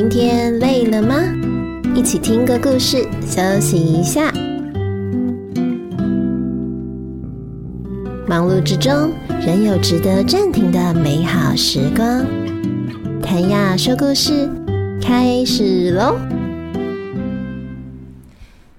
[0.00, 1.16] 今天累了吗？
[1.92, 4.30] 一起听个故事，休息一下。
[8.24, 9.10] 忙碌之中，
[9.44, 12.24] 仍有值得暂停的美好时光。
[13.20, 14.48] 谭雅说故事，
[15.02, 16.16] 开始喽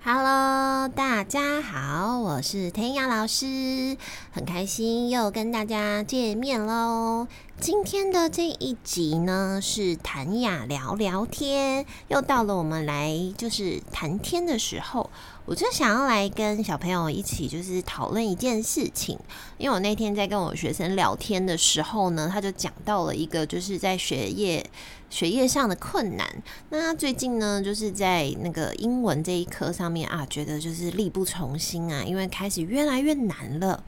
[0.02, 3.98] ！Hello，大家好，我是谭雅老师，
[4.32, 7.28] 很开心又跟大家见面喽。
[7.60, 15.10] 今天的这一集呢，是弹雅聊聊天，又到了我们来就是谈天的时候。
[15.46, 19.20] 我就想要来跟小朋友一起就是讨论一件事情，
[19.58, 24.64] 因为我那天在跟我学生聊天的时候呢，他就讲到了一个就是在学业
[25.10, 26.26] 学业上的困难。
[26.70, 33.84] 那他最近呢，就是在那个英文这一科上面啊，觉得就是力不从心啊，因为开始越来越难了。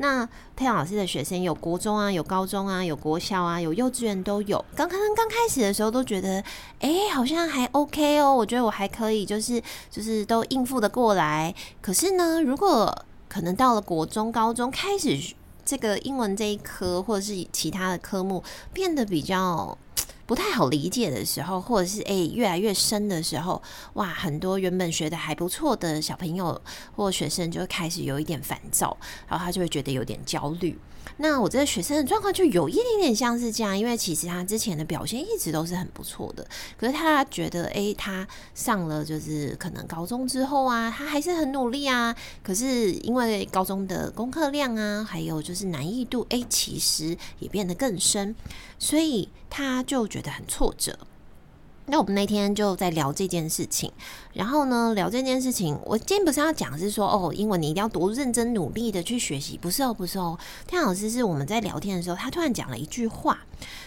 [0.00, 4.64] 那佩阳老师的学生有国中啊，有高中啊，有国校啊，有幼稚园都有。
[4.74, 6.42] 刚刚刚开始的时候都觉得，
[6.78, 11.54] 哎，好像还 OK 哦，我觉得我还可以，就是就是都应付的过来。
[11.82, 15.34] 可是呢，如果可能到了国中、高中，开始
[15.66, 19.76] 这个英文这一科或者是其他的科目变得比较。
[20.30, 23.60] 不太好理解的时候，或者是诶、越来越深的时候，
[23.94, 26.62] 哇，很多原本学的还不错的小朋友
[26.94, 28.96] 或学生就会开始有一点烦躁，
[29.28, 30.78] 然后他就会觉得有点焦虑。
[31.18, 36.46] 那我这个学生的状况就有一点点像是这样，因为其实他之前的表现一直都是很不错的，
[36.78, 48.34] 可是他觉得，诶、他上了就是可能高中之后啊，他还是很努力啊，可是因为高中的功课量啊，还有就是难易度，诶、其实也变得更深，
[48.78, 50.98] 所以他就觉得很挫折。
[51.86, 53.90] 那我们那天就在聊这件事情，
[54.32, 60.38] 然后呢，聊这件事情，我今天不是要讲是说哦，英文你一定要多认真努力的去学习，不是哦，不是哦。
[60.68, 63.40] 天老师是我们在聊天的时候，他突然讲了一句话，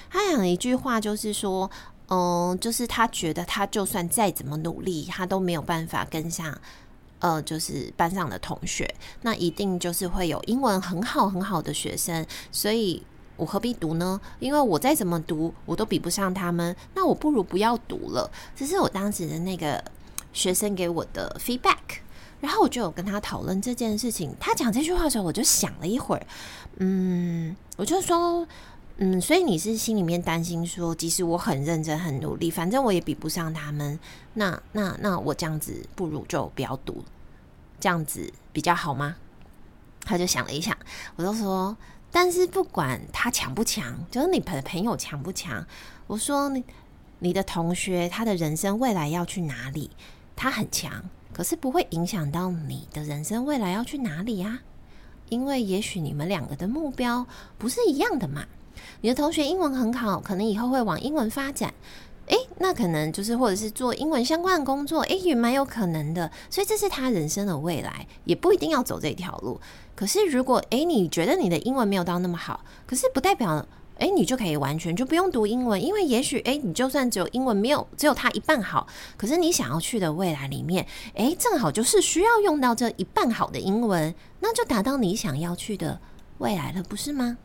[0.09, 1.72] 他讲了一句话，就是说，
[2.09, 6.59] 嗯，就是他觉得他就算再怎么努力，他都没有办法跟上，
[7.19, 13.01] 呃，就是班上的同学，那一定就是会有英文很好很好的学生，所以。
[13.35, 14.19] 我何必读呢？
[14.39, 16.75] 因为我再怎么读，我都比不上他们。
[16.94, 18.29] 那我不如不要读了。
[18.55, 19.83] 这是我当时的那个
[20.31, 22.01] 学生给我的 feedback。
[22.39, 24.35] 然后我就有跟他讨论这件事情。
[24.39, 26.27] 他讲这句话的时候，我就想了一会儿。
[26.77, 28.45] 嗯，我就说，
[28.97, 33.97] 嗯，所以你是心里面担心说，即使我很认真、很努力，反正我也比不上他们。
[34.33, 37.03] 那、那、那我这样子不如就不要读，
[37.79, 39.16] 这样子比较好吗？
[40.01, 40.77] 他就想了一想，
[41.16, 41.75] 我就说。
[42.16, 45.66] 但是不管他强不强，就是你的朋友强不强，
[46.06, 46.63] 我说你
[47.18, 49.90] 你的同学他的人生未来要去哪里，
[50.35, 51.03] 他很强，
[51.34, 54.59] 可是不会影响到你的人生未来要去哪里呀？
[55.29, 57.25] 因为也许你们两个的目标
[57.57, 58.46] 不是一样的嘛。
[59.02, 61.73] 你的同学英文很好，可能以后会往英文发展。
[62.33, 66.31] 诶，那可能就是或者是做英文相关的工作，诶，也蛮有可能的。
[66.49, 69.61] 所以这是他人生的未来，也不一定要走这条路。
[69.95, 73.63] 可是如果诶，你觉得你的英文没有到那么好，可是不代表
[73.99, 86.01] 诶，你就可以完全就不用读英文，因为也许诶，你就算只有英文没有只有他一半好，可是你想要去的未来里面，诶，正好就是需要用到这一半好的英文，那就达到你想要去的
[86.39, 87.38] 未来了，不是吗？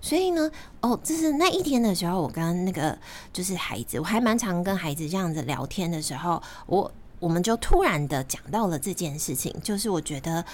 [0.00, 0.50] 所以呢，
[0.80, 2.96] 哦，就是那一天的时候，我跟那个
[3.32, 10.44] 就是孩子，我还蛮常跟孩子这样子聊天的时候，我我们就突然的讲到了这件事情，就是我觉得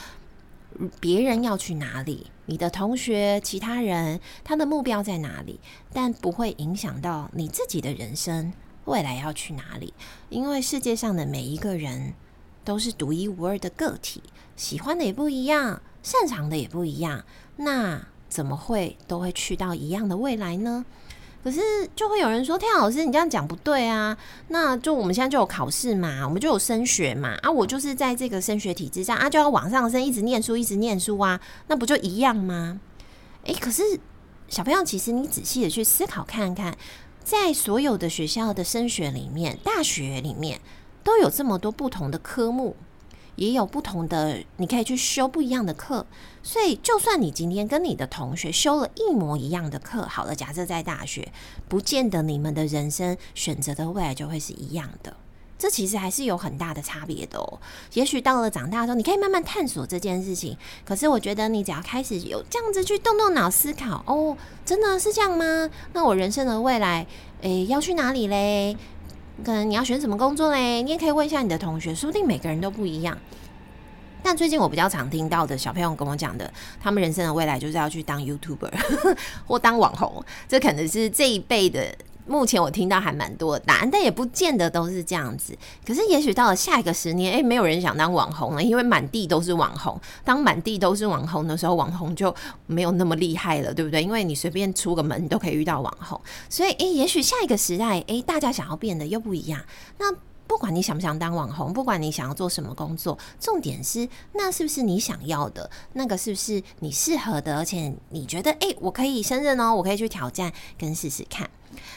[0.99, 5.61] 别人要去哪里，你的同学、其他人他的目标在哪里，
[5.93, 8.53] 但不会影响到你自己的人生
[8.87, 9.93] 未来要去哪里，
[10.31, 12.15] 因为世界上的每一个人
[12.65, 14.23] 都是独一无二的个体，
[14.57, 17.25] 喜欢的也不一样，擅长的也不一样，
[17.57, 18.07] 那。
[18.35, 20.85] 怎么会都会去到一样的未来呢？
[21.45, 21.61] 可是
[21.95, 24.19] 就会有人说：“天老师，你这样讲不对啊！
[24.49, 27.49] 那就我们现在就有考试嘛，我们就有升学嘛啊！
[27.49, 32.81] 我就是在这个升学体制下啊，就要往上升，一直念书，一直念书啊，那不就一样吗？
[33.45, 33.85] 诶，可是
[34.49, 36.77] 小朋友，其实你仔细的去思考看看，
[37.23, 40.61] 在所有的学校的升学里面，大学里面
[41.05, 42.75] 都有这么多不同的科目。”
[43.37, 46.07] 也有不同的，你可以去修不一样的课，
[46.43, 51.33] 所以就算你今天跟你的同学修了一模一样的课，好了，假设在大学，
[51.69, 55.17] 不见得你们的人生选择的未来就会是一样的，
[55.59, 57.59] 这其实还是有很大的差别的哦。
[57.95, 65.69] 也许到了长大之后，你可以慢慢探索这件事情，可是我觉得你只要开始有这样子去动动脑思考，哦，真的是这样吗？
[65.93, 67.07] 那我人生的未来，
[67.41, 68.77] 诶，要去哪里嘞？
[69.43, 70.83] 可能你要选什么工作嘞？
[70.83, 73.17] 你也可以问一下你的同学，说不定每个人都不一样。
[74.23, 76.51] 但最近我比较常听到的小朋友跟我讲的，
[76.81, 78.71] 他们人生的未来就是要去当 YouTuber
[79.47, 81.95] 或当网红，这可能是这一辈的
[82.27, 85.57] 目前我听到还蛮多的答案，但也不见得都是这样子。
[85.87, 90.01] 可是也许到了下一个十年，诶、没有人想当网红了，因为满地都是网红。
[90.25, 92.35] 当满地都是网红的时候，网红就
[92.67, 94.03] 没有那么厉害了，对不对？
[94.03, 96.21] 因为你随便出个门，都可以遇到网红。
[96.49, 99.61] 所以，诶、也许下一个时代，诶、大家想要变得又不一样。
[99.99, 100.07] 那
[100.55, 105.69] 不管你想不想当网红，不管你想要做什么工作，重点是那是不是你想要的？
[105.95, 107.57] 那个是不是你适合的？
[107.57, 111.51] 而且你觉得，诶、我可以胜任哦，我可以去挑战跟试试看。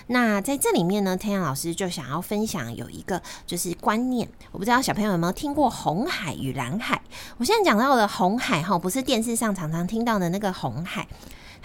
[0.08, 7.00] 那在这里面呢，天阳老师就想要分享有一个就是观念，我不知道小朋友有没有听过红海与蓝海。
[7.38, 11.08] 我现在讲到的红海哈，不是电视上常常听到的那个红海，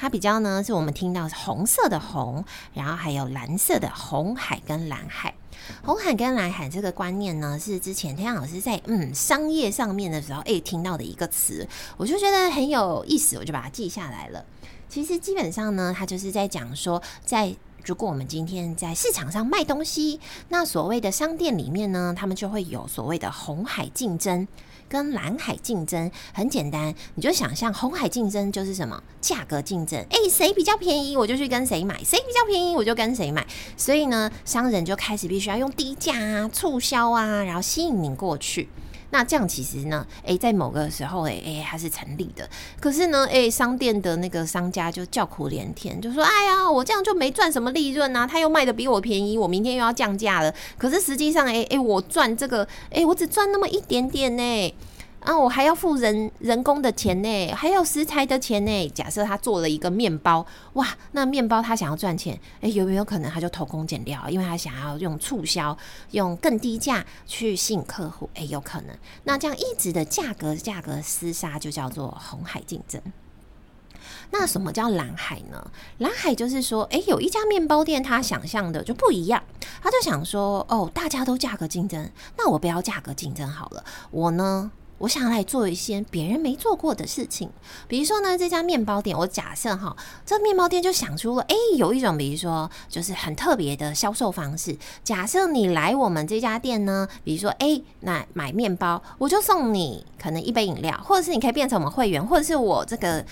[0.03, 2.45] 它比较呢是我们听到是红色的红，
[2.75, 5.33] 然后还有蓝色的红海跟蓝海。
[5.85, 11.65] 红海跟蓝海这个观念呢，是之前天老师在嗯商业上面的时候诶、听到的一个词，
[11.97, 14.45] 我就觉得很有意思，我就把它记下来了。
[14.89, 17.55] 其实基本上呢，它就是在讲说在。
[17.85, 20.21] 如果我们今天在市场上卖东西，
[20.51, 24.47] 那所谓的商店里面呢，他们就会有所谓的红海竞争
[24.93, 26.11] 跟蓝海竞争。
[26.35, 29.03] 很简单，你就想象红海竞争就是什么？
[29.23, 29.99] 价格竞争。
[30.11, 33.47] 诶，谁比较便宜，我就去跟谁买；谁比较便宜，我就跟谁买。
[33.75, 38.69] 所以呢，商人就开始必须要用低价啊、促销啊，然后吸引你过去。
[39.13, 42.49] 那这样其实呢，诶、在某个时候，诶、欸，诶，它是成立的。
[42.81, 48.27] 可是呢，诶、商店的那个商家就叫苦连天，就说：“哎呀，我这样就没赚什么利润啊！
[48.27, 50.53] 他又卖的比我便宜，我明天又要降价了。
[50.79, 54.75] 可是实际上，诶、欸，诶、我赚这个，诶、我只赚那么一点点呢。”
[55.25, 58.89] 啊，我还要付人人工的钱呢，还有食材的钱呢。
[58.91, 64.29] 假设他做了一个面包，哇，那面包他想要赚钱，诶、有没有可能他就偷工减料？
[64.29, 65.77] 因为他想要用促销，
[66.11, 68.97] 用更低价去吸引客户，诶、有可能。
[69.23, 73.01] 那这样一直的价格价格厮杀，就叫做红海竞争。
[74.33, 75.71] 那什么叫蓝海呢？
[75.99, 79.41] 蓝海就是说，诶、有一家面包店，他想象的就不一样，
[79.81, 84.73] 他就想说，哦，大家都价格竞争，那我不要价格竞争好了，我呢？
[85.03, 87.51] 我想来做一些别人没做过的事情，
[87.89, 94.79] 比如说呢，这家面包店，我假设哈，这面包店就想出了，哎，有一种，比如说就是很特别的销售方式。
[95.03, 103.27] 假设你来我们这家店呢，比如说，哎，那买面包，我就送你可能一杯饮料，或者是你可以变成我们会员，或者是我这个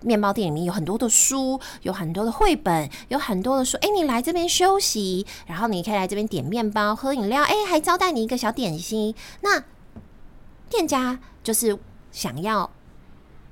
[0.00, 9.62] 面包店里面有很多的书，有很多的绘本，有很多的书，哎，你来这边休息，然后你可以来这边点面包、喝饮料，哎，还招待你一个小点心，那。
[10.68, 11.78] 店家就是
[12.10, 12.70] 想要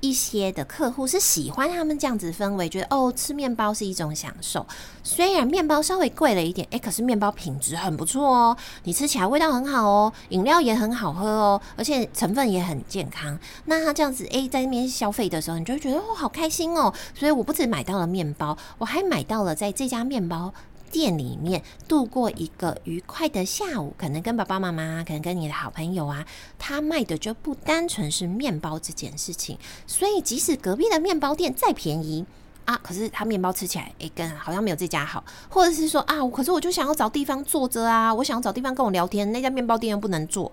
[0.00, 4.66] 一些的客户是喜欢他们这样子氛围，觉得哦，吃面包是一种享受。
[5.04, 13.38] 虽然面包稍微贵了一点，诶，可是面包品质很不错哦，你吃起来味道很好哦，饮料也很好喝哦，而且成分也很健康。
[13.66, 16.92] 那他这样子诶，在那边消费的时候，你就会觉得哦，好开心哦。
[17.14, 20.52] 所以我不止买到了面包，我还买到了在这家面包。
[20.92, 26.24] 店里面度过一个愉快的下午，可能跟爸爸妈妈，可能跟你的好朋友啊，
[26.58, 29.58] 他卖的就不单纯是面包这件事情。
[29.86, 32.24] 所以即使隔壁的面包店再便宜
[32.66, 35.24] 啊，可是他面包吃起来，诶，跟好像没有这家好。
[35.48, 40.52] 或者是说啊，可是我就想要找地方坐着啊，我想要找地方跟我聊天，那家面包店又不能坐，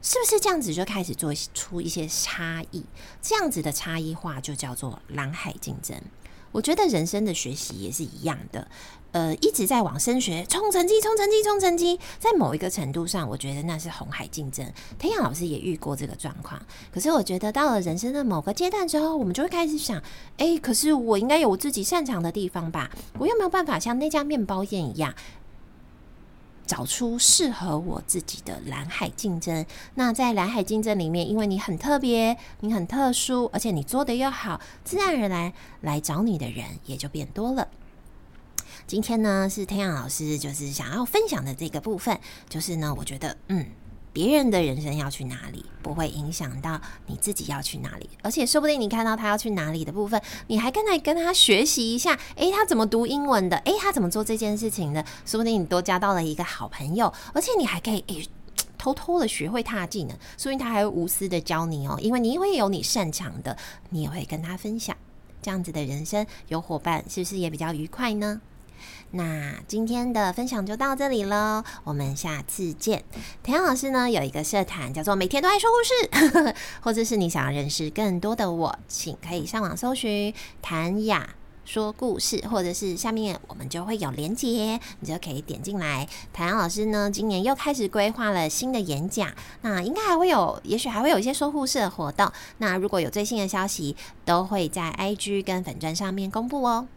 [0.00, 2.82] 是不是这样子就开始做出一些差异？
[3.20, 5.96] 这样子的差异化就叫做蓝海竞争。
[6.54, 8.68] 我觉得人生的学习也是一样的，
[9.10, 14.64] 呃，一直在往升学、冲成绩、冲成绩、冲成绩，在某一个程度上，我觉得那是红海竞争。
[14.96, 20.00] 天雅老师也遇过这个状况，可是我觉得到了人生的某个阶段之后，我们就会开始想，
[20.36, 22.88] 诶，可是我应该有我自己擅长的地方吧？
[23.18, 25.12] 我又没有办法像那家面包店一样？
[26.74, 29.64] 找出适合我自己的蓝海竞争。
[29.94, 35.52] 那在蓝海竞争里面，因为你很特别，你很特殊，而且你做得又好，自然而然
[35.82, 37.68] 来找你的人也就变多了。
[38.88, 43.64] 今天呢，是天阳老师就是想要分享的这个部分，就是呢，我觉得嗯。
[44.14, 48.08] 别人的人生要去哪里，不会影响到你自己要去哪里。
[48.22, 52.16] 而且说不定你看到他要去哪里的部分，你还跟他跟他学习一下。
[52.36, 53.56] 诶，他怎么读英文的？
[53.58, 55.04] 诶，他怎么做这件事情的？
[55.26, 58.24] 说不定你多交到了一个好朋友，而且你还可以诶
[58.78, 60.16] 偷偷的学会他的技能。
[60.38, 63.56] 说不定他还会无私的教你哦，因为你会有你擅长的，
[63.90, 64.96] 你也会跟他分享。
[65.42, 68.40] 这样子的人生有伙伴，是不是也比较愉快呢？
[69.12, 73.04] 那今天的分享就到这里了，我们下次见。
[73.42, 81.28] 弹雅老师呢有一个社团叫做“每天都爱说故事”， 或者是你想要认识更多的我，请可以上网搜寻“谭雅
[81.64, 86.08] 说故事”，或者是下面我们就会有连结，你就可以点进来。
[86.32, 92.30] 谭老师呢今年又开始规划了新的演讲，那应该还会有，也许还会有一些说故事的活动。
[92.58, 96.88] 那如果有最新的消息，都会在 IG 跟粉专上面公布哦。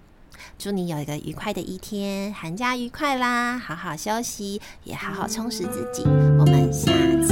[0.58, 3.58] 祝你有一个愉快的一天，寒假愉快啦！
[3.58, 6.04] 好好休息，也好好充实自己。
[6.40, 6.92] 我们下
[7.22, 7.27] 次。